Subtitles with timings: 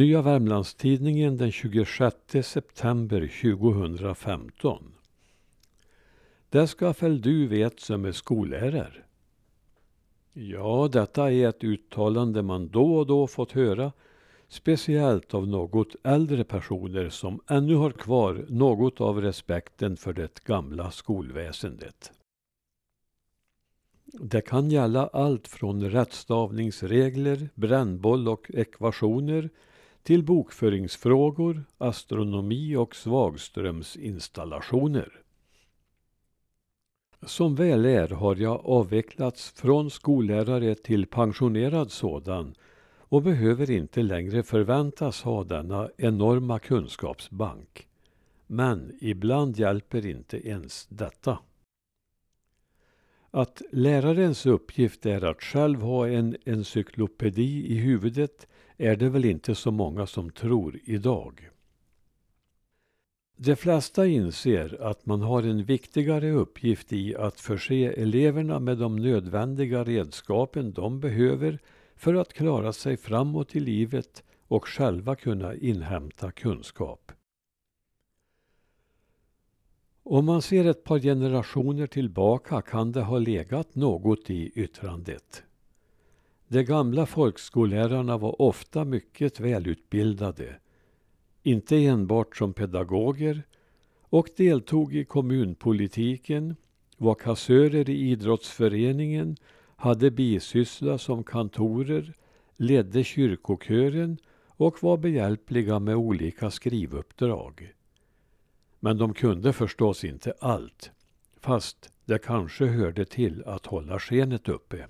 [0.00, 4.92] Nya Värmlandstidningen den 26 september 2015.
[6.50, 9.02] Det ska väl du vet som är skollärare.
[10.32, 13.92] Ja, detta är ett uttalande man då och då fått höra,
[14.48, 20.90] speciellt av något äldre personer som ännu har kvar något av respekten för det gamla
[20.90, 22.12] skolväsendet.
[24.04, 29.50] Det kan gälla allt från rättstavningsregler, brännboll och ekvationer
[30.02, 35.20] till bokföringsfrågor, astronomi och svagströmsinstallationer.
[37.22, 42.54] Som väl är har jag avvecklats från skollärare till pensionerad sådan
[42.98, 47.88] och behöver inte längre förväntas ha denna enorma kunskapsbank.
[48.46, 51.38] Men ibland hjälper inte ens detta.
[53.30, 59.54] Att lärarens uppgift är att själv ha en encyklopedi i huvudet är det väl inte
[59.54, 61.50] så många som tror idag.
[63.36, 68.96] De flesta inser att man har en viktigare uppgift i att förse eleverna med de
[68.96, 71.58] nödvändiga redskapen de behöver
[71.96, 77.12] för att klara sig framåt i livet och själva kunna inhämta kunskap.
[80.02, 85.42] Om man ser ett par generationer tillbaka kan det ha legat något i yttrandet.
[86.48, 90.56] De gamla folkskollärarna var ofta mycket välutbildade,
[91.42, 93.42] inte enbart som pedagoger,
[94.00, 96.56] och deltog i kommunpolitiken,
[96.96, 99.36] var kassörer i idrottsföreningen,
[99.76, 102.14] hade bisyssla som kantorer,
[102.56, 107.72] ledde kyrkokören och var behjälpliga med olika skrivuppdrag.
[108.80, 110.90] Men de kunde förstås inte allt,
[111.36, 114.86] fast det kanske hörde till att hålla skenet uppe.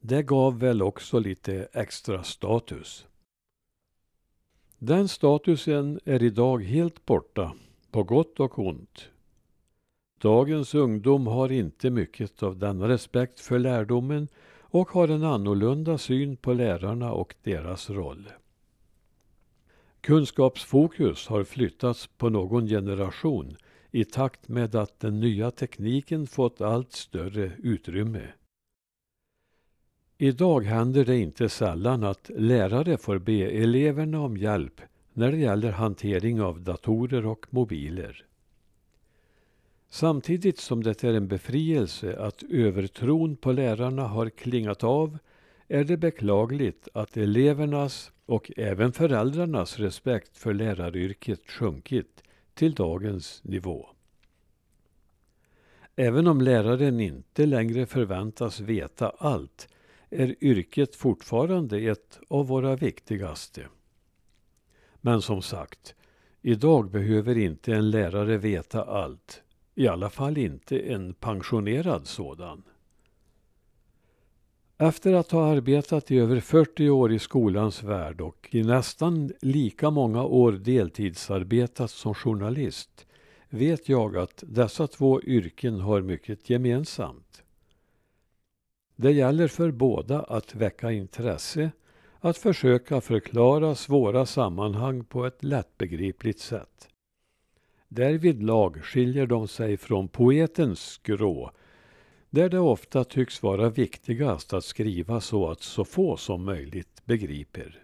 [0.00, 3.06] Det gav väl också lite extra status.
[4.78, 7.54] Den statusen är idag helt borta,
[7.90, 9.08] på gott och ont.
[10.18, 14.28] Dagens ungdom har inte mycket av denna respekt för lärdomen
[14.60, 18.28] och har en annorlunda syn på lärarna och deras roll.
[20.08, 23.56] Kunskapsfokus har flyttats på någon generation
[23.90, 28.22] i takt med att den nya tekniken fått allt större utrymme.
[30.18, 34.80] Idag händer det inte sällan att lärare får be eleverna om hjälp
[35.12, 38.24] när det gäller hantering av datorer och mobiler.
[39.88, 45.18] Samtidigt som det är en befrielse att övertron på lärarna har klingat av
[45.68, 52.22] är det beklagligt att elevernas och även föräldrarnas respekt för läraryrket sjunkit
[52.54, 53.88] till dagens nivå.
[55.96, 59.68] Även om läraren inte längre förväntas veta allt
[60.10, 63.66] är yrket fortfarande ett av våra viktigaste.
[65.00, 65.94] Men som sagt,
[66.42, 69.42] idag behöver inte en lärare veta allt.
[69.74, 72.62] I alla fall inte en pensionerad sådan.
[74.80, 79.90] Efter att ha arbetat i över 40 år i skolans värld och i nästan lika
[79.90, 83.06] många år deltidsarbetat som journalist
[83.48, 87.42] vet jag att dessa två yrken har mycket gemensamt.
[88.96, 91.70] Det gäller för båda att väcka intresse,
[92.20, 96.88] att försöka förklara svåra sammanhang på ett lättbegripligt sätt.
[97.88, 101.52] Därvidlag skiljer de sig från poetens skrå,
[102.30, 107.82] där det ofta tycks vara viktigast att skriva så att så få som möjligt begriper.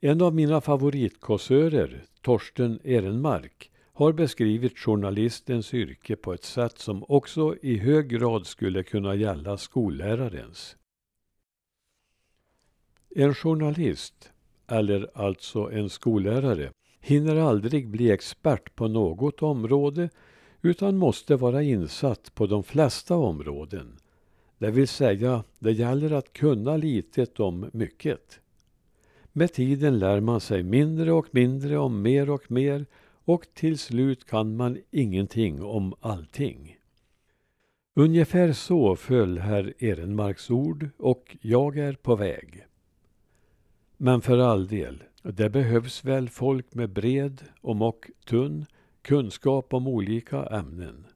[0.00, 7.56] En av mina favoritkåsörer, Torsten Ehrenmark, har beskrivit journalistens yrke på ett sätt som också
[7.62, 10.76] i hög grad skulle kunna gälla skollärarens.
[13.16, 14.32] En journalist,
[14.66, 20.10] eller alltså en skollärare, hinner aldrig bli expert på något område
[20.64, 23.96] utan måste vara insatt på de flesta områden.
[24.58, 28.40] Det vill säga, det gäller att kunna litet om mycket.
[29.32, 32.86] Med tiden lär man sig mindre och mindre om mer och mer
[33.24, 36.76] och till slut kan man ingenting om allting.
[37.94, 42.66] Ungefär så föll herr Ehrenmarks ord och jag är på väg.
[43.96, 48.66] Men för all del, det behövs väl folk med bred och tunn
[49.04, 51.06] kunskap om olika ämnen.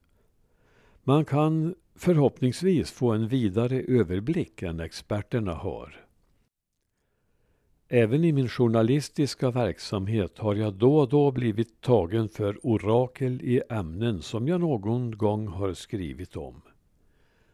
[1.05, 6.05] Man kan förhoppningsvis få en vidare överblick än experterna har.
[7.89, 13.63] Även i min journalistiska verksamhet har jag då och då blivit tagen för orakel i
[13.71, 16.63] ämnen som jag någon gång har skrivit om.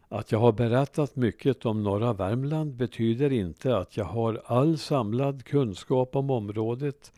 [0.07, 5.43] Att jag har berättat mycket om norra Värmland betyder inte att jag har all samlad
[5.43, 7.13] kunskap om området.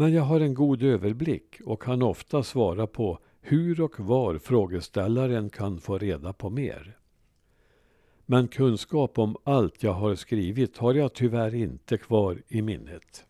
[0.00, 5.50] Men jag har en god överblick och kan ofta svara på hur och var frågeställaren
[5.50, 6.96] kan få reda på mer.
[8.26, 13.24] Men kunskap om allt jag har skrivit har jag tyvärr inte kvar i minnet.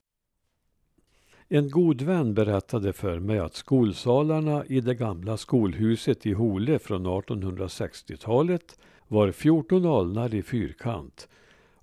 [1.48, 7.06] En god vän berättade för mig att skolsalarna i det gamla skolhuset i Hole från
[7.06, 8.78] 1860-talet
[9.08, 11.28] var 14 alnar i fyrkant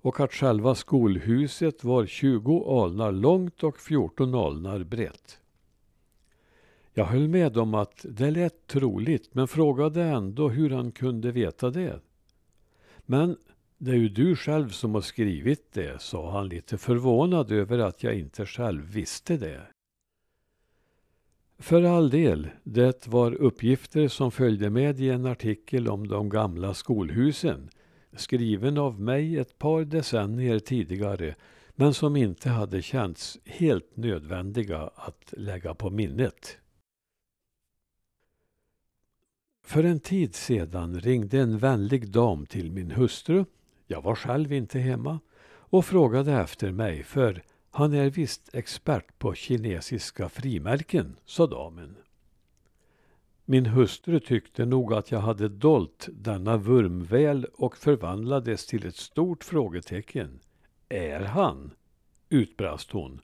[0.00, 5.38] och att själva skolhuset var 20 alnar långt och 14 alnar brett.
[6.94, 11.70] Jag höll med om att det lät troligt men frågade ändå hur han kunde veta
[11.70, 12.00] det.
[13.06, 13.36] Men
[13.78, 18.02] det är ju du själv som har skrivit det, sa han lite förvånad över att
[18.02, 19.60] jag inte själv visste det.
[21.58, 26.74] För all del, det var uppgifter som följde med i en artikel om de gamla
[26.74, 27.70] skolhusen,
[28.16, 31.34] skriven av mig ett par decennier tidigare,
[31.74, 36.58] men som inte hade känts helt nödvändiga att lägga på minnet.
[39.64, 43.44] För en tid sedan ringde en vänlig dam till min hustru,
[43.86, 49.34] jag var själv inte hemma, och frågade efter mig, för han är visst expert på
[49.34, 51.96] kinesiska frimärken, sa damen.
[53.50, 58.96] Min hustru tyckte nog att jag hade dolt denna vurm väl och förvandlades till ett
[58.96, 60.40] stort frågetecken.
[60.88, 61.70] Är han?
[62.28, 63.20] utbrast hon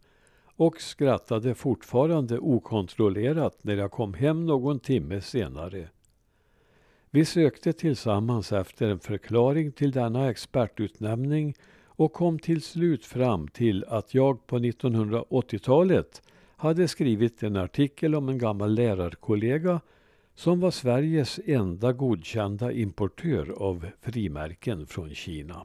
[0.56, 5.88] och skrattade fortfarande okontrollerat när jag kom hem någon timme senare.
[7.10, 11.54] Vi sökte tillsammans efter en förklaring till denna expertutnämning
[11.84, 16.22] och kom till slut fram till att jag på 1980-talet
[16.56, 19.80] hade skrivit en artikel om en gammal lärarkollega
[20.34, 25.64] som var Sveriges enda godkända importör av frimärken från Kina.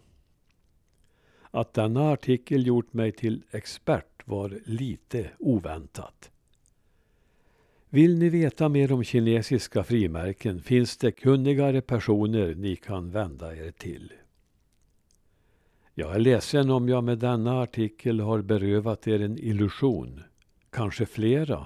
[1.51, 6.31] Att denna artikel gjort mig till expert var lite oväntat.
[7.89, 13.71] Vill ni veta mer om kinesiska frimärken finns det kunnigare personer ni kan vända er
[13.71, 14.13] till.
[15.93, 20.23] Jag är ledsen om jag med denna artikel har berövat er en illusion,
[20.69, 21.65] kanske flera.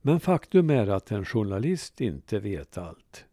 [0.00, 3.24] Men faktum är att en journalist inte vet allt.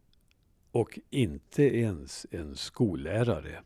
[0.70, 3.62] Och inte ens en skollärare.